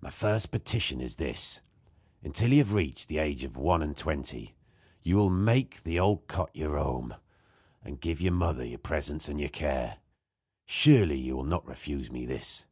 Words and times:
My 0.00 0.10
first 0.10 0.50
petition 0.50 1.00
is 1.00 1.14
this: 1.14 1.60
Until 2.20 2.50
you 2.50 2.58
have 2.58 2.74
reached 2.74 3.06
the 3.06 3.18
age 3.18 3.44
of 3.44 3.56
one 3.56 3.80
and 3.80 3.96
twenty 3.96 4.50
you 5.04 5.14
will 5.14 5.30
make 5.30 5.84
the 5.84 6.00
old 6.00 6.26
cot 6.26 6.50
your 6.52 6.76
home, 6.76 7.14
and 7.80 8.00
give 8.00 8.18
to 8.18 8.24
your 8.24 8.32
mother 8.32 8.64
your 8.64 8.80
presence 8.80 9.28
and 9.28 9.38
your 9.38 9.48
care. 9.48 9.98
Surely, 10.64 11.20
you 11.20 11.36
will 11.36 11.44
not 11.44 11.64
refuse 11.68 12.10
me 12.10 12.26
this. 12.26 12.64